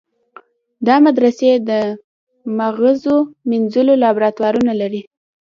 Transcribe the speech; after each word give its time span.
دا 0.87 0.95
مدرسې 1.05 1.51
د 1.69 1.71
مغزو 2.57 3.15
مینځلو 3.49 3.93
لابراتوارونه 4.03 4.73
لري. 4.81 5.01